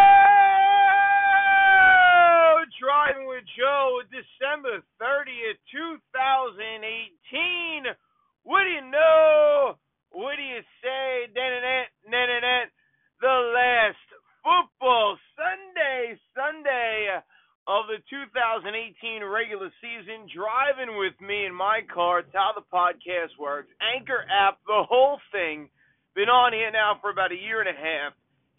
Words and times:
Driving 2.79 3.27
with 3.27 3.43
Joe, 3.59 4.03
December 4.11 4.83
30th, 4.99 5.59
2018. 5.71 7.87
What 8.43 8.65
do 8.65 8.71
you 8.71 8.83
know? 8.91 9.79
What 10.11 10.37
do 10.37 10.43
you 10.43 10.61
say? 10.83 11.31
The 13.23 13.39
last 13.55 14.03
football 14.43 15.17
Sunday, 15.39 16.19
Sunday 16.35 17.23
of 17.67 17.87
the 17.87 18.03
2018 18.11 19.23
regular 19.23 19.71
season. 19.79 20.27
Driving 20.35 20.99
with 20.99 21.15
me 21.21 21.47
in 21.47 21.55
my 21.55 21.83
car. 21.87 22.21
It's 22.21 22.35
how 22.35 22.51
the 22.55 22.67
podcast 22.67 23.39
works. 23.39 23.71
Anchor 23.79 24.27
app, 24.27 24.59
the 24.67 24.83
whole 24.83 25.21
thing. 25.31 25.71
Been 26.15 26.29
on 26.29 26.53
here 26.53 26.71
now 26.71 26.99
for 27.01 27.11
about 27.11 27.33
a 27.33 27.39
year 27.39 27.61
and 27.61 27.71
a 27.71 27.79
half. 27.79 28.13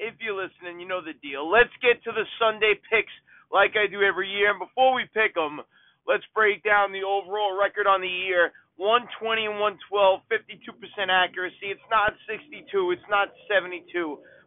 If 0.03 0.19
you're 0.19 0.35
listening, 0.35 0.83
you 0.83 0.87
know 0.87 0.99
the 0.99 1.15
deal. 1.23 1.47
Let's 1.47 1.71
get 1.79 2.03
to 2.03 2.11
the 2.11 2.27
Sunday 2.35 2.75
picks 2.91 3.15
like 3.47 3.79
I 3.79 3.87
do 3.87 4.03
every 4.03 4.27
year. 4.27 4.51
And 4.51 4.59
before 4.59 4.91
we 4.91 5.07
pick 5.15 5.31
them, 5.31 5.63
let's 6.03 6.27
break 6.35 6.59
down 6.59 6.91
the 6.91 7.07
overall 7.07 7.55
record 7.55 7.87
on 7.87 8.03
the 8.03 8.11
year. 8.11 8.51
120 8.75 9.47
and 9.47 9.63
112, 9.63 10.27
52% 10.27 11.07
accuracy. 11.07 11.71
It's 11.71 11.87
not 11.87 12.11
62, 12.27 12.67
it's 12.91 13.07
not 13.07 13.31
72, 13.47 13.87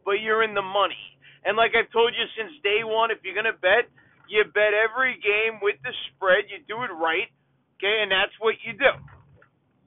but 0.05 0.21
you're 0.21 0.45
in 0.45 0.53
the 0.53 0.67
money. 0.67 1.01
And 1.49 1.57
like 1.57 1.73
I've 1.73 1.89
told 1.89 2.13
you 2.13 2.27
since 2.37 2.53
day 2.61 2.85
one, 2.85 3.09
if 3.09 3.25
you're 3.25 3.39
going 3.39 3.49
to 3.49 3.57
bet, 3.57 3.89
you 4.29 4.45
bet 4.53 4.77
every 4.77 5.17
game 5.25 5.63
with 5.65 5.81
the 5.81 5.95
spread. 6.13 6.53
You 6.53 6.61
do 6.69 6.85
it 6.85 6.93
right, 6.93 7.33
okay? 7.81 8.05
And 8.05 8.13
that's 8.13 8.35
what 8.45 8.61
you 8.61 8.77
do. 8.77 8.93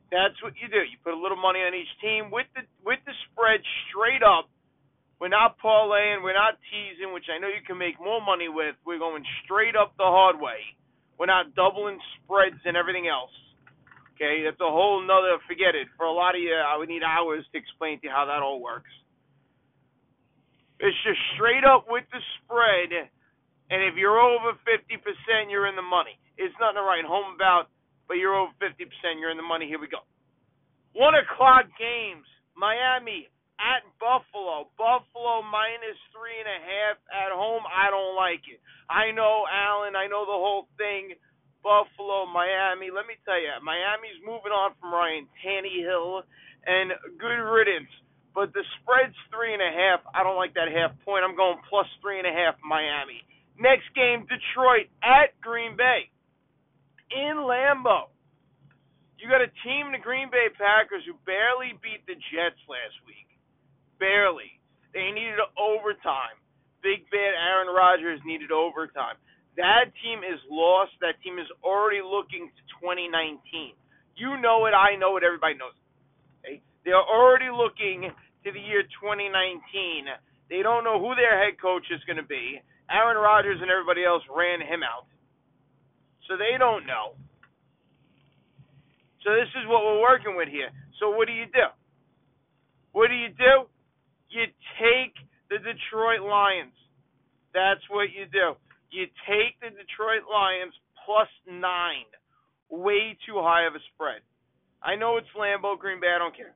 That's 0.09 0.40
what 0.41 0.57
you 0.57 0.65
do. 0.65 0.81
You 0.81 0.98
put 1.05 1.13
a 1.13 1.20
little 1.20 1.38
money 1.38 1.62
on 1.62 1.77
each 1.77 1.91
team 2.01 2.34
with 2.34 2.49
the 2.57 2.65
with 2.81 2.98
the 3.05 3.13
spread 3.29 3.62
straight 3.85 4.26
up 4.26 4.49
we're 5.19 5.27
not 5.27 5.59
parlaying. 5.59 6.23
We're 6.23 6.33
not 6.37 6.55
teasing, 6.71 7.11
which 7.11 7.27
I 7.27 7.39
know 7.39 7.51
you 7.51 7.59
can 7.67 7.77
make 7.77 7.99
more 7.99 8.23
money 8.23 8.48
with. 8.48 8.75
We're 8.87 8.99
going 8.99 9.23
straight 9.43 9.76
up 9.76 9.91
the 9.99 10.07
hard 10.07 10.39
way. 10.39 10.63
We're 11.20 11.27
not 11.27 11.53
doubling 11.55 11.99
spreads 12.15 12.63
and 12.63 12.79
everything 12.79 13.11
else. 13.11 13.35
Okay, 14.15 14.43
that's 14.48 14.59
a 14.59 14.71
whole 14.71 15.03
nother. 15.03 15.39
Forget 15.48 15.76
it. 15.76 15.91
For 15.99 16.07
a 16.07 16.15
lot 16.15 16.35
of 16.35 16.41
you, 16.41 16.55
I 16.55 16.79
would 16.79 16.87
need 16.87 17.03
hours 17.03 17.43
to 17.51 17.59
explain 17.59 17.99
to 17.99 18.07
you 18.07 18.13
how 18.15 18.27
that 18.27 18.39
all 18.39 18.63
works. 18.63 18.91
It's 20.79 20.95
just 21.03 21.20
straight 21.35 21.67
up 21.67 21.91
with 21.91 22.07
the 22.15 22.23
spread, 22.39 23.11
and 23.67 23.83
if 23.83 23.99
you're 23.99 24.15
over 24.15 24.55
50%, 24.63 25.51
you're 25.51 25.67
in 25.67 25.76
the 25.76 25.83
money. 25.83 26.15
It's 26.39 26.55
nothing 26.55 26.79
to 26.79 26.87
write 26.87 27.04
home 27.04 27.35
about, 27.35 27.67
but 28.07 28.15
you're 28.15 28.35
over 28.35 28.55
50%, 28.63 28.87
you're 29.20 29.31
in 29.31 29.35
the 29.35 29.43
money. 29.43 29.67
Here 29.67 29.79
we 29.79 29.91
go. 29.91 30.07
One 30.95 31.20
o'clock 31.20 31.67
games. 31.76 32.23
Miami 32.55 33.27
at 33.60 33.84
Buffalo. 33.99 34.71
Buffalo 34.79 35.43
minus 35.43 35.99
three 36.15 36.40
and 36.40 36.48
a 36.48 36.60
half 36.63 36.98
at 37.12 37.32
home. 37.35 37.68
I 37.68 37.91
don't 37.91 38.16
like 38.16 38.48
it. 38.48 38.63
I 38.88 39.12
know 39.12 39.43
Allen. 39.46 39.99
I 39.99 40.07
know 40.07 40.24
the 40.24 40.40
whole 40.40 40.71
thing. 40.79 41.13
Buffalo, 41.60 42.24
Miami. 42.24 42.88
Let 42.88 43.04
me 43.04 43.20
tell 43.27 43.38
you, 43.38 43.51
Miami's 43.60 44.20
moving 44.24 44.55
on 44.55 44.71
from 44.79 44.96
Ryan 44.96 45.27
Tannehill, 45.43 46.24
and 46.63 46.96
good 47.20 47.43
riddance. 47.43 47.91
But 48.32 48.55
the 48.55 48.63
spread's 48.79 49.18
three 49.27 49.51
and 49.51 49.60
a 49.60 49.68
half. 49.68 49.99
I 50.16 50.23
don't 50.23 50.40
like 50.40 50.55
that 50.55 50.71
half 50.71 50.96
point. 51.04 51.27
I'm 51.27 51.35
going 51.35 51.60
plus 51.68 51.88
three 51.99 52.16
and 52.16 52.27
a 52.27 52.32
half 52.32 52.55
Miami. 52.63 53.27
Next 53.60 53.91
game, 53.91 54.23
Detroit 54.32 54.88
at 55.04 55.35
Green 55.44 55.76
Bay 55.76 56.07
in 57.12 57.44
Lambeau. 57.44 58.07
You 59.20 59.27
got 59.27 59.44
a 59.44 59.51
team, 59.68 59.91
the 59.91 59.99
Green 59.99 60.32
Bay 60.32 60.48
Packers, 60.55 61.04
who 61.04 61.12
barely 61.27 61.76
beat 61.84 62.07
the 62.07 62.16
Jets 62.32 62.63
last 62.71 62.96
week 63.04 63.27
barely. 63.99 64.59
They 64.94 65.11
needed 65.11 65.38
overtime. 65.59 66.39
Big 66.81 67.05
bad 67.11 67.35
Aaron 67.35 67.69
Rodgers 67.69 68.19
needed 68.25 68.51
overtime. 68.51 69.19
That 69.59 69.91
team 70.01 70.23
is 70.23 70.39
lost. 70.50 70.95
That 71.03 71.19
team 71.22 71.38
is 71.38 71.47
already 71.61 72.00
looking 72.00 72.47
to 72.47 72.61
2019. 72.79 73.75
You 74.15 74.39
know 74.39 74.65
it. 74.65 74.73
I 74.73 74.95
know 74.95 75.19
it. 75.19 75.23
Everybody 75.23 75.59
knows 75.59 75.75
it. 75.75 75.88
Okay? 76.39 76.57
They're 76.88 76.95
already 76.95 77.51
looking 77.51 78.07
to 78.07 78.49
the 78.49 78.63
year 78.63 78.88
2019. 78.88 80.07
They 80.47 80.63
don't 80.63 80.88
know 80.88 80.97
who 80.97 81.13
their 81.13 81.35
head 81.35 81.59
coach 81.59 81.85
is 81.91 81.99
going 82.07 82.17
to 82.17 82.25
be. 82.25 82.63
Aaron 82.89 83.19
Rodgers 83.19 83.59
and 83.61 83.69
everybody 83.69 84.07
else 84.07 84.23
ran 84.31 84.63
him 84.63 84.81
out. 84.81 85.05
So 86.25 86.39
they 86.39 86.57
don't 86.57 86.88
know. 86.88 87.13
So 89.23 89.35
this 89.35 89.51
is 89.59 89.67
what 89.67 89.83
we're 89.83 90.01
working 90.01 90.39
with 90.39 90.47
here. 90.47 90.71
So 90.99 91.11
what 91.11 91.27
do 91.27 91.33
you 91.33 91.45
do? 91.51 91.67
What 92.93 93.11
do 93.11 93.15
you 93.15 93.29
do? 93.29 93.67
You 94.29 94.45
take 94.78 95.17
the 95.50 95.57
Detroit 95.57 96.22
Lions. 96.22 96.78
That's 97.53 97.81
what 97.90 98.13
you 98.13 98.29
do. 98.29 98.53
You 98.94 99.09
take 99.25 99.57
the 99.57 99.73
Detroit 99.73 100.29
Lions 100.29 100.73
plus 101.06 101.29
nine. 101.50 102.06
Way 102.69 103.18
too 103.25 103.41
high 103.41 103.66
of 103.66 103.73
a 103.73 103.81
spread. 103.94 104.22
I 104.85 104.94
know 104.94 105.18
it's 105.18 105.29
Lambeau, 105.34 105.78
Green 105.78 105.97
Bay. 105.97 106.13
I 106.13 106.22
don't 106.22 106.38
care. 106.38 106.53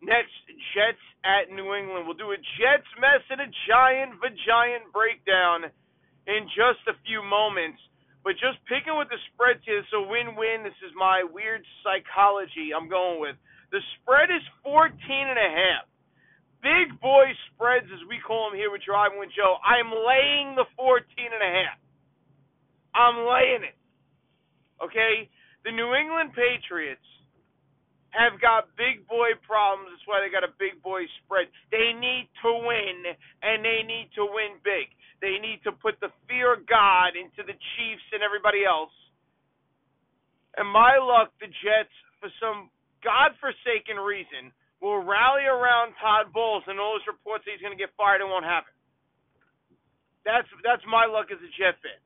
Next, 0.00 0.32
Jets 0.72 1.00
at 1.24 1.52
New 1.52 1.76
England. 1.76 2.08
We'll 2.08 2.16
do 2.16 2.32
a 2.32 2.40
Jets 2.56 2.88
mess 2.96 3.20
and 3.28 3.40
a 3.40 3.50
giant 3.68 4.16
giant 4.48 4.88
breakdown 4.92 5.68
in 6.24 6.48
just 6.56 6.80
a 6.88 6.96
few 7.04 7.20
moments. 7.20 7.80
But 8.24 8.40
just 8.40 8.56
picking 8.64 8.96
with 8.96 9.12
the 9.12 9.20
spread 9.32 9.60
here, 9.68 9.84
so 9.92 10.08
win-win. 10.08 10.64
This 10.64 10.76
is 10.80 10.96
my 10.96 11.20
weird 11.20 11.60
psychology 11.84 12.72
I'm 12.72 12.88
going 12.88 13.20
with. 13.20 13.36
The 13.68 13.84
spread 14.00 14.32
is 14.32 14.40
14 14.64 14.88
and 14.96 15.36
a 15.36 15.50
half 15.52 15.84
big 16.64 16.96
boy 17.04 17.28
spreads, 17.52 17.86
as 17.92 18.00
we 18.08 18.16
call 18.24 18.48
them 18.48 18.56
here 18.56 18.72
with 18.72 18.80
Driving 18.88 19.20
with 19.20 19.28
Joe, 19.36 19.60
I'm 19.60 19.92
laying 19.92 20.56
the 20.56 20.64
14 20.80 21.04
and 21.04 21.44
a 21.44 21.52
half. 21.60 21.78
I'm 22.96 23.28
laying 23.28 23.68
it. 23.68 23.76
Okay? 24.80 25.28
The 25.68 25.72
New 25.76 25.92
England 25.92 26.32
Patriots 26.32 27.04
have 28.16 28.40
got 28.40 28.72
big 28.80 29.04
boy 29.04 29.36
problems. 29.44 29.92
That's 29.92 30.06
why 30.08 30.24
they 30.24 30.32
got 30.32 30.46
a 30.46 30.54
big 30.56 30.80
boy 30.80 31.04
spread. 31.20 31.52
They 31.68 31.92
need 31.92 32.32
to 32.40 32.50
win, 32.64 33.12
and 33.44 33.60
they 33.60 33.84
need 33.84 34.08
to 34.16 34.24
win 34.24 34.56
big. 34.64 34.88
They 35.20 35.36
need 35.42 35.60
to 35.68 35.72
put 35.74 36.00
the 36.00 36.14
fear 36.30 36.54
of 36.54 36.64
God 36.64 37.18
into 37.18 37.44
the 37.44 37.56
Chiefs 37.76 38.06
and 38.14 38.22
everybody 38.22 38.64
else. 38.64 38.94
And 40.56 40.70
my 40.70 40.96
luck, 41.02 41.34
the 41.42 41.50
Jets, 41.50 41.92
for 42.22 42.30
some 42.38 42.70
godforsaken 43.02 43.98
reason, 43.98 44.54
will 44.84 45.00
rally 45.00 45.48
around 45.48 45.96
Todd 45.96 46.28
Bowles 46.28 46.68
and 46.68 46.76
all 46.76 47.00
those 47.00 47.08
reports 47.08 47.48
that 47.48 47.56
he's 47.56 47.64
going 47.64 47.72
to 47.72 47.80
get 47.80 47.96
fired, 47.96 48.20
it 48.20 48.28
won't 48.28 48.44
happen. 48.44 48.68
That's 50.28 50.48
that's 50.60 50.84
my 50.84 51.08
luck 51.08 51.32
as 51.32 51.40
a 51.40 51.50
Jet 51.56 51.80
fan. 51.80 52.00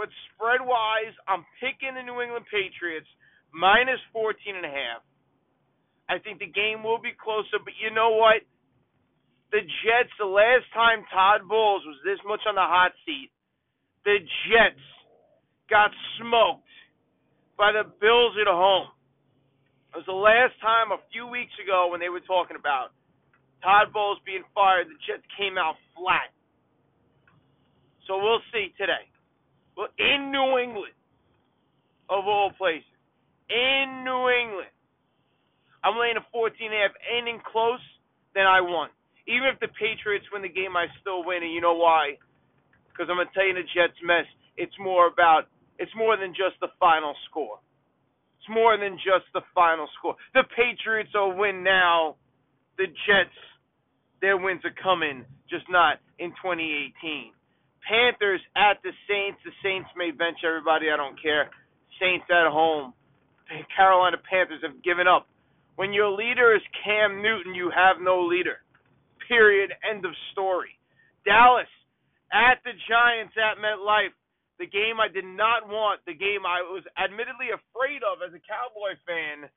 But 0.00 0.08
spread 0.32 0.64
wise, 0.64 1.12
I'm 1.28 1.44
picking 1.60 1.92
the 1.92 2.00
New 2.00 2.24
England 2.24 2.48
Patriots 2.48 3.08
minus 3.52 4.00
14 4.16 4.56
and 4.56 4.64
a 4.64 4.72
half. 4.72 5.04
I 6.08 6.16
think 6.24 6.40
the 6.40 6.48
game 6.48 6.80
will 6.80 7.00
be 7.00 7.12
closer, 7.12 7.60
but 7.60 7.76
you 7.76 7.92
know 7.92 8.16
what? 8.16 8.40
The 9.52 9.60
Jets, 9.60 10.12
the 10.16 10.24
last 10.24 10.64
time 10.72 11.04
Todd 11.12 11.44
Bowles 11.44 11.84
was 11.84 12.00
this 12.00 12.20
much 12.24 12.40
on 12.48 12.56
the 12.56 12.64
hot 12.64 12.96
seat, 13.04 13.28
the 14.08 14.24
Jets 14.48 14.84
got 15.68 15.92
smoked 16.16 16.64
by 17.60 17.72
the 17.76 17.84
Bills 17.84 18.36
at 18.40 18.48
home. 18.48 18.88
It 19.90 19.98
was 19.98 20.06
the 20.06 20.14
last 20.14 20.54
time 20.62 20.94
a 20.94 21.02
few 21.10 21.26
weeks 21.26 21.52
ago 21.58 21.90
when 21.90 21.98
they 21.98 22.08
were 22.08 22.22
talking 22.22 22.54
about 22.54 22.94
Todd 23.62 23.92
Bowles 23.92 24.22
being 24.22 24.46
fired. 24.54 24.86
The 24.86 24.98
Jets 25.02 25.26
came 25.34 25.58
out 25.58 25.74
flat. 25.98 26.30
So 28.06 28.18
we'll 28.18 28.42
see 28.54 28.70
today. 28.78 29.10
Well, 29.76 29.90
in 29.98 30.30
New 30.30 30.58
England, 30.62 30.94
of 32.06 32.26
all 32.26 32.54
places, 32.54 32.86
in 33.50 34.06
New 34.06 34.30
England, 34.30 34.70
I'm 35.82 35.98
laying 35.98 36.18
a 36.18 36.24
14 36.30 36.54
and 36.54 36.74
a 36.74 36.78
half. 36.86 36.94
Anything 37.06 37.42
close, 37.42 37.82
then 38.34 38.46
I 38.46 38.60
won. 38.62 38.90
Even 39.26 39.50
if 39.50 39.58
the 39.58 39.68
Patriots 39.74 40.26
win 40.32 40.42
the 40.42 40.50
game, 40.50 40.76
I 40.76 40.86
still 41.00 41.24
win, 41.26 41.42
and 41.42 41.52
you 41.52 41.60
know 41.60 41.74
why? 41.74 42.18
Because 42.90 43.10
I'm 43.10 43.18
gonna 43.18 43.30
tell 43.34 43.46
you 43.46 43.54
the 43.54 43.66
Jets 43.74 43.98
mess. 44.02 44.26
It's 44.56 44.74
more 44.78 45.06
about. 45.06 45.48
It's 45.78 45.94
more 45.96 46.16
than 46.16 46.34
just 46.34 46.60
the 46.60 46.68
final 46.78 47.14
score. 47.30 47.58
It's 48.40 48.48
more 48.48 48.78
than 48.80 48.96
just 48.96 49.28
the 49.34 49.42
final 49.54 49.86
score. 49.98 50.16
The 50.32 50.44
Patriots 50.56 51.10
will 51.12 51.36
win 51.36 51.62
now. 51.62 52.16
The 52.78 52.86
Jets, 53.04 53.36
their 54.24 54.38
wins 54.40 54.64
are 54.64 54.72
coming, 54.82 55.26
just 55.50 55.68
not 55.68 56.00
in 56.18 56.30
2018. 56.40 57.36
Panthers 57.84 58.40
at 58.56 58.80
the 58.80 58.96
Saints. 59.04 59.40
The 59.44 59.52
Saints 59.62 59.90
may 59.92 60.10
bench 60.10 60.40
everybody. 60.40 60.88
I 60.88 60.96
don't 60.96 61.20
care. 61.20 61.52
Saints 62.00 62.24
at 62.32 62.48
home. 62.48 62.94
Carolina 63.76 64.16
Panthers 64.24 64.64
have 64.64 64.80
given 64.82 65.04
up. 65.04 65.28
When 65.76 65.92
your 65.92 66.08
leader 66.08 66.54
is 66.54 66.62
Cam 66.84 67.20
Newton, 67.20 67.54
you 67.54 67.68
have 67.68 68.00
no 68.00 68.24
leader. 68.24 68.64
Period. 69.28 69.72
End 69.84 70.04
of 70.06 70.12
story. 70.32 70.80
Dallas 71.26 71.68
at 72.32 72.62
the 72.64 72.72
Giants 72.88 73.34
at 73.36 73.60
MetLife 73.60 74.16
the 74.60 74.68
game 74.68 75.00
I 75.00 75.08
did 75.08 75.24
not 75.24 75.64
want, 75.72 76.04
the 76.04 76.12
game 76.12 76.44
I 76.44 76.60
was 76.60 76.84
admittedly 77.00 77.48
afraid 77.48 78.04
of 78.04 78.20
as 78.20 78.36
a 78.36 78.42
Cowboy 78.44 78.92
fan. 79.08 79.48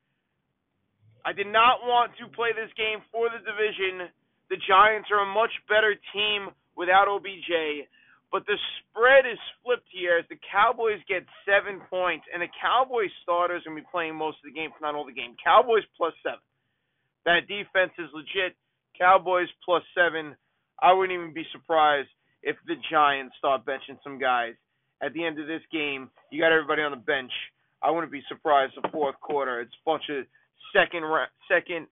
I 1.28 1.36
did 1.36 1.46
not 1.46 1.84
want 1.84 2.16
to 2.16 2.24
play 2.32 2.56
this 2.56 2.72
game 2.72 3.04
for 3.12 3.28
the 3.28 3.44
division 3.44 4.08
The 4.48 4.56
Giants 4.64 5.12
are 5.12 5.20
a 5.20 5.28
much 5.28 5.52
better 5.68 5.92
team 6.16 6.48
without 6.72 7.04
OBJ. 7.08 7.84
But 8.32 8.48
the 8.48 8.56
spread 8.80 9.28
is 9.28 9.38
flipped 9.62 9.86
here 9.92 10.18
as 10.18 10.26
the 10.32 10.40
Cowboys 10.40 10.98
get 11.06 11.22
seven 11.44 11.84
points, 11.92 12.24
and 12.32 12.40
the 12.40 12.50
Cowboys 12.56 13.12
starters 13.22 13.62
are 13.62 13.70
going 13.70 13.78
to 13.78 13.86
be 13.86 13.92
playing 13.92 14.16
most 14.16 14.40
of 14.40 14.50
the 14.50 14.56
game, 14.56 14.72
if 14.74 14.80
not 14.80 14.96
all 14.96 15.06
the 15.06 15.14
game. 15.14 15.36
Cowboys 15.38 15.84
plus 15.96 16.16
seven. 16.24 16.42
That 17.28 17.46
defense 17.46 17.92
is 18.00 18.08
legit. 18.10 18.56
Cowboys 18.98 19.52
plus 19.64 19.84
seven. 19.92 20.34
I 20.80 20.92
wouldn't 20.96 21.14
even 21.14 21.32
be 21.36 21.44
surprised 21.52 22.10
if 22.42 22.56
the 22.66 22.74
Giants 22.90 23.36
start 23.38 23.64
benching 23.64 24.00
some 24.02 24.18
guys. 24.18 24.56
At 25.04 25.12
the 25.12 25.24
end 25.24 25.38
of 25.38 25.46
this 25.46 25.60
game, 25.70 26.08
you 26.30 26.40
got 26.40 26.52
everybody 26.52 26.80
on 26.80 26.92
the 26.92 26.96
bench. 26.96 27.32
I 27.82 27.90
wouldn't 27.90 28.12
be 28.12 28.22
surprised 28.28 28.72
the 28.80 28.88
fourth 28.88 29.20
quarter. 29.20 29.60
It's 29.60 29.74
a 29.74 29.84
bunch 29.84 30.04
of 30.08 30.24
second 30.72 31.04
second 31.44 31.86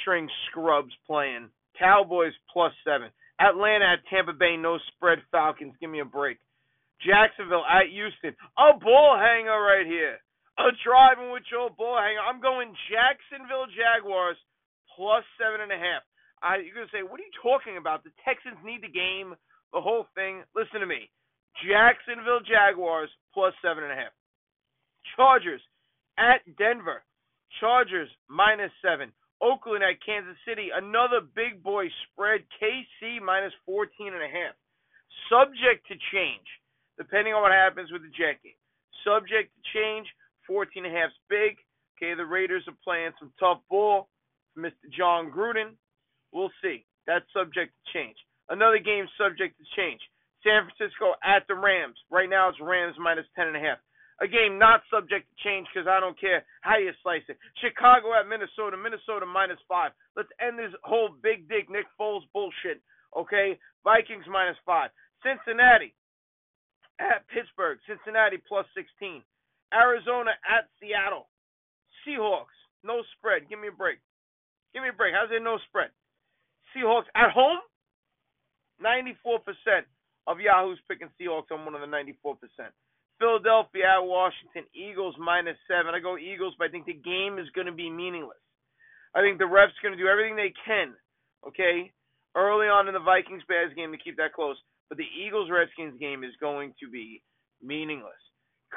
string 0.00 0.28
scrubs 0.46 0.92
playing. 1.06 1.48
Cowboys 1.78 2.32
plus 2.52 2.72
seven. 2.86 3.10
Atlanta 3.40 3.98
at 3.98 4.06
Tampa 4.06 4.32
Bay, 4.32 4.56
no 4.56 4.78
spread 4.94 5.18
Falcons. 5.32 5.74
Give 5.80 5.90
me 5.90 5.98
a 5.98 6.06
break. 6.06 6.38
Jacksonville 7.02 7.66
at 7.66 7.90
Houston. 7.90 8.38
A 8.54 8.78
ball 8.78 9.18
hanger 9.18 9.58
right 9.58 9.86
here. 9.86 10.22
A 10.62 10.70
driving 10.86 11.34
with 11.34 11.42
your 11.50 11.74
ball 11.74 11.98
hanger. 11.98 12.22
I'm 12.22 12.38
going 12.38 12.70
Jacksonville 12.86 13.66
Jaguars 13.74 14.38
plus 14.94 15.26
seven 15.34 15.66
and 15.66 15.74
a 15.74 15.80
half. 15.82 16.06
I, 16.38 16.62
you're 16.62 16.78
gonna 16.78 16.94
say, 16.94 17.02
what 17.02 17.18
are 17.18 17.26
you 17.26 17.34
talking 17.42 17.74
about? 17.74 18.06
The 18.06 18.14
Texans 18.22 18.62
need 18.62 18.86
the 18.86 18.92
game, 18.94 19.34
the 19.74 19.82
whole 19.82 20.06
thing. 20.14 20.46
Listen 20.54 20.78
to 20.78 20.86
me. 20.86 21.10
Jacksonville 21.62 22.40
Jaguars 22.42 23.10
plus 23.32 23.54
seven 23.62 23.84
and 23.84 23.92
a 23.92 23.96
half. 23.96 24.14
Chargers 25.16 25.62
at 26.18 26.42
Denver. 26.58 27.02
Chargers 27.60 28.10
minus 28.28 28.72
seven. 28.82 29.12
Oakland 29.42 29.84
at 29.84 30.00
Kansas 30.00 30.38
City, 30.48 30.70
another 30.72 31.20
big 31.20 31.62
boy 31.62 31.86
spread. 32.08 32.42
KC 32.56 33.20
minus 33.20 33.52
14 33.66 34.14
and 34.14 34.22
a 34.22 34.30
half. 34.30 34.54
Subject 35.28 35.84
to 35.88 35.94
change, 36.12 36.48
depending 36.96 37.34
on 37.34 37.42
what 37.42 37.52
happens 37.52 37.92
with 37.92 38.02
the 38.02 38.14
Jet 38.16 38.40
game. 38.42 38.58
Subject 39.04 39.52
to 39.52 39.60
change, 39.76 40.06
14 40.46 40.86
and 40.86 40.94
a 40.94 40.96
half's 40.96 41.18
big. 41.28 41.58
Okay, 41.96 42.14
the 42.14 42.24
Raiders 42.24 42.64
are 42.66 42.78
playing 42.82 43.12
some 43.18 43.32
tough 43.38 43.60
ball. 43.68 44.08
Mr. 44.56 44.88
Jon 44.96 45.30
Gruden. 45.30 45.76
We'll 46.32 46.52
see. 46.62 46.84
That's 47.06 47.26
subject 47.36 47.74
to 47.74 47.92
change. 47.92 48.16
Another 48.48 48.78
game 48.78 49.06
subject 49.18 49.58
to 49.58 49.64
change. 49.76 50.00
San 50.44 50.68
Francisco 50.68 51.16
at 51.24 51.48
the 51.48 51.56
Rams. 51.56 51.96
Right 52.12 52.28
now 52.28 52.48
it's 52.52 52.60
Rams 52.60 52.94
minus 53.00 53.26
10 53.34 53.48
and 53.48 53.56
a 53.56 53.60
half. 53.60 53.80
A 54.22 54.28
game 54.28 54.60
not 54.60 54.86
subject 54.92 55.26
to 55.26 55.34
change 55.42 55.66
because 55.72 55.90
I 55.90 55.98
don't 55.98 56.18
care 56.20 56.44
how 56.60 56.78
you 56.78 56.92
slice 57.02 57.26
it. 57.26 57.40
Chicago 57.58 58.14
at 58.14 58.30
Minnesota. 58.30 58.76
Minnesota 58.78 59.26
minus 59.26 59.58
five. 59.66 59.90
Let's 60.14 60.30
end 60.38 60.54
this 60.54 60.70
whole 60.84 61.10
big 61.18 61.48
dick 61.48 61.66
Nick 61.66 61.90
Foles 61.98 62.22
bullshit. 62.32 62.78
Okay? 63.16 63.58
Vikings 63.82 64.28
minus 64.30 64.56
five. 64.62 64.94
Cincinnati 65.26 65.96
at 67.00 67.26
Pittsburgh. 67.26 67.78
Cincinnati 67.90 68.38
plus 68.38 68.66
16. 68.78 69.18
Arizona 69.74 70.30
at 70.46 70.70
Seattle. 70.78 71.26
Seahawks. 72.06 72.54
No 72.84 73.02
spread. 73.18 73.48
Give 73.48 73.58
me 73.58 73.68
a 73.68 73.74
break. 73.74 73.98
Give 74.72 74.82
me 74.82 74.90
a 74.90 74.96
break. 74.96 75.14
How's 75.14 75.30
there 75.30 75.42
no 75.42 75.58
spread? 75.66 75.90
Seahawks 76.70 77.10
at 77.16 77.34
home? 77.34 77.58
94% 78.78 79.42
of 80.26 80.40
Yahoo's 80.40 80.80
picking 80.88 81.08
Seahawks. 81.20 81.52
I'm 81.52 81.64
one 81.64 81.74
of 81.74 81.80
the 81.80 81.90
94%. 81.90 82.36
Philadelphia 83.18 83.98
at 83.98 84.04
Washington. 84.04 84.64
Eagles 84.74 85.14
minus 85.18 85.56
seven. 85.68 85.94
I 85.94 86.00
go 86.00 86.18
Eagles, 86.18 86.54
but 86.58 86.68
I 86.68 86.70
think 86.70 86.86
the 86.86 86.98
game 86.98 87.38
is 87.38 87.48
going 87.54 87.66
to 87.66 87.72
be 87.72 87.90
meaningless. 87.90 88.40
I 89.14 89.20
think 89.20 89.38
the 89.38 89.44
refs 89.44 89.76
are 89.78 89.84
going 89.84 89.96
to 89.96 90.02
do 90.02 90.10
everything 90.10 90.34
they 90.34 90.52
can, 90.66 90.92
okay, 91.46 91.92
early 92.34 92.66
on 92.66 92.88
in 92.88 92.94
the 92.94 93.00
Vikings 93.00 93.46
Bears 93.46 93.72
game 93.76 93.92
to 93.92 93.98
keep 93.98 94.16
that 94.16 94.34
close. 94.34 94.56
But 94.88 94.98
the 94.98 95.06
Eagles 95.06 95.50
Redskins 95.50 95.98
game 96.00 96.24
is 96.24 96.34
going 96.40 96.74
to 96.80 96.90
be 96.90 97.22
meaningless. 97.62 98.18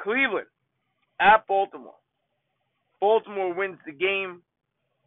Cleveland 0.02 0.46
at 1.20 1.46
Baltimore. 1.46 1.98
Baltimore 3.00 3.52
wins 3.52 3.78
the 3.84 3.92
game. 3.92 4.42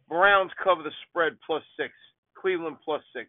Browns 0.08 0.52
cover 0.62 0.82
the 0.82 0.92
spread 1.08 1.32
plus 1.46 1.62
six. 1.78 1.92
Cleveland 2.38 2.76
plus 2.84 3.02
six. 3.14 3.28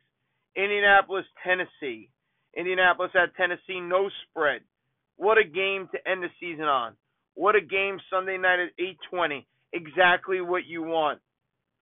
Indianapolis, 0.56 1.26
Tennessee. 1.44 2.10
Indianapolis 2.56 3.12
at 3.16 3.36
Tennessee, 3.36 3.80
no 3.82 4.10
spread. 4.30 4.62
What 5.18 5.38
a 5.38 5.44
game 5.44 5.90
to 5.92 6.10
end 6.10 6.24
the 6.24 6.30
season 6.40 6.66
on. 6.66 6.94
What 7.36 7.56
a 7.56 7.62
game 7.62 8.00
Sunday 8.10 8.38
night 8.38 8.60
at 8.60 8.78
8:20. 8.78 9.46
Exactly 9.74 10.42
what 10.42 10.66
you 10.66 10.84
want. 10.84 11.20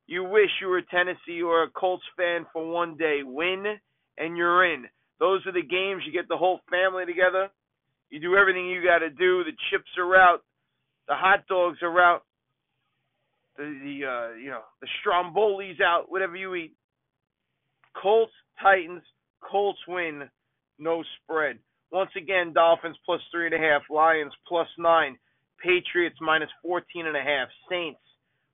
You 0.07 0.23
wish 0.23 0.49
you 0.61 0.67
were 0.67 0.81
Tennessee 0.81 1.41
or 1.41 1.63
a 1.63 1.69
Colts 1.69 2.05
fan 2.15 2.45
for 2.53 2.65
one 2.65 2.95
day. 2.97 3.23
Win 3.23 3.79
and 4.17 4.37
you're 4.37 4.65
in. 4.65 4.87
Those 5.19 5.45
are 5.45 5.51
the 5.51 5.61
games 5.61 6.03
you 6.05 6.11
get 6.11 6.27
the 6.27 6.37
whole 6.37 6.61
family 6.69 7.05
together. 7.05 7.49
You 8.09 8.19
do 8.19 8.35
everything 8.35 8.67
you 8.67 8.83
got 8.83 8.99
to 8.99 9.09
do. 9.09 9.43
The 9.43 9.55
chips 9.69 9.89
are 9.97 10.15
out. 10.15 10.43
The 11.07 11.15
hot 11.15 11.47
dogs 11.47 11.77
are 11.81 11.99
out. 12.01 12.23
The, 13.57 13.63
the 13.63 14.07
uh, 14.07 14.35
you 14.35 14.49
know 14.49 14.61
the 14.81 14.87
stromboli's 14.99 15.79
out. 15.81 16.05
Whatever 16.09 16.35
you 16.35 16.55
eat. 16.55 16.73
Colts 18.01 18.33
Titans. 18.61 19.03
Colts 19.41 19.79
win. 19.87 20.29
No 20.81 21.03
spread. 21.23 21.59
Once 21.91 22.11
again, 22.17 22.51
Dolphins 22.53 22.97
plus 23.05 23.21
three 23.31 23.45
and 23.45 23.55
a 23.55 23.59
half, 23.59 23.83
Lions 23.89 24.33
plus 24.47 24.67
nine, 24.77 25.17
Patriots 25.63 26.17
minus 26.19 26.49
fourteen 26.61 27.05
and 27.05 27.15
a 27.15 27.21
half, 27.21 27.47
Saints 27.69 28.01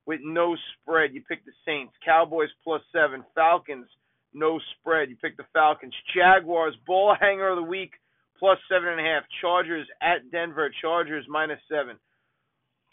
with 0.06 0.20
no 0.22 0.56
spread. 0.74 1.14
You 1.14 1.22
pick 1.28 1.44
the 1.44 1.52
Saints. 1.64 1.92
Cowboys 2.04 2.50
plus 2.64 2.82
seven, 2.92 3.24
Falcons 3.34 3.88
no 4.34 4.60
spread. 4.78 5.08
You 5.08 5.16
pick 5.16 5.36
the 5.36 5.46
Falcons. 5.52 5.94
Jaguars 6.14 6.74
ball 6.86 7.16
hanger 7.18 7.48
of 7.48 7.56
the 7.56 7.62
week 7.62 7.92
plus 8.38 8.58
seven 8.70 8.88
and 8.88 9.00
a 9.00 9.02
half. 9.02 9.24
Chargers 9.40 9.86
at 10.02 10.30
Denver. 10.30 10.70
Chargers 10.80 11.24
minus 11.28 11.60
seven. 11.68 11.96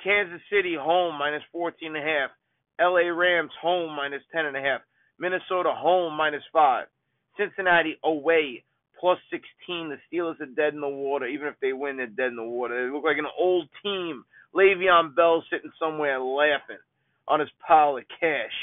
Kansas 0.03 0.41
City 0.51 0.75
home 0.79 1.15
minus 1.17 1.43
fourteen 1.51 1.95
and 1.95 2.03
a 2.03 2.07
half. 2.07 2.31
L.A. 2.79 3.11
Rams 3.11 3.51
home 3.61 3.95
minus 3.95 4.21
ten 4.33 4.45
and 4.45 4.57
a 4.57 4.61
half. 4.61 4.81
Minnesota 5.19 5.71
home 5.75 6.13
minus 6.15 6.43
five. 6.51 6.87
Cincinnati 7.37 7.97
away 8.03 8.63
plus 9.05 9.19
16. 9.29 9.93
The 9.93 9.97
Steelers 10.09 10.41
are 10.41 10.47
dead 10.47 10.73
in 10.73 10.81
the 10.81 10.89
water. 10.89 11.27
Even 11.27 11.47
if 11.47 11.53
they 11.61 11.73
win, 11.73 11.97
they're 11.97 12.07
dead 12.07 12.33
in 12.33 12.37
the 12.37 12.43
water. 12.43 12.73
They 12.73 12.91
look 12.91 13.03
like 13.03 13.19
an 13.19 13.29
old 13.37 13.69
team. 13.83 14.25
Le'Veon 14.55 15.15
Bell 15.15 15.43
sitting 15.51 15.69
somewhere 15.77 16.19
laughing 16.19 16.81
on 17.27 17.39
his 17.39 17.49
pile 17.67 17.97
of 17.97 18.03
cash. 18.19 18.57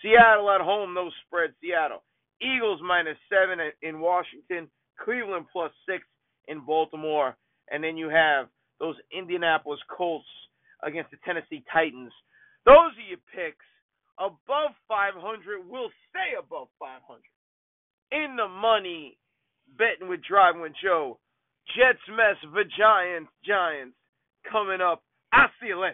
Seattle 0.00 0.50
at 0.50 0.62
home, 0.62 0.94
no 0.94 1.10
spread. 1.26 1.52
Seattle. 1.60 2.02
Eagles 2.40 2.80
minus 2.82 3.18
seven 3.28 3.58
in 3.82 4.00
Washington. 4.00 4.66
Cleveland 4.96 5.44
plus 5.52 5.72
six 5.86 6.04
in 6.48 6.64
Baltimore. 6.64 7.36
And 7.70 7.84
then 7.84 7.98
you 7.98 8.08
have 8.08 8.46
those 8.80 8.96
Indianapolis 9.12 9.80
Colts 9.94 10.24
against 10.82 11.10
the 11.10 11.18
Tennessee 11.22 11.64
Titans. 11.70 12.12
Those 12.64 12.96
are 12.96 13.08
your 13.10 13.20
picks. 13.28 13.66
Above 14.18 14.72
500 14.88 15.68
will 15.68 15.90
stay 16.08 16.32
above 16.40 16.68
500. 16.80 17.20
In 18.10 18.36
the 18.36 18.48
money 18.48 19.18
betting 19.78 20.08
with 20.08 20.20
Driving 20.24 20.60
with 20.62 20.72
Joe. 20.82 21.18
Jets 21.76 22.02
mess, 22.08 22.36
the 22.42 22.64
Giants, 22.78 23.30
Giants 23.44 23.96
coming 24.50 24.80
up. 24.80 25.02
I'll 25.32 25.48
see 25.60 25.68
you 25.68 25.80
later. 25.80 25.90